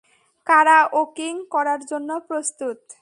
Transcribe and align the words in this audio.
Karaoking 0.47 1.33
করার 1.49 1.81
জন্য 1.85 2.09
প্রস্তুত? 2.27 2.79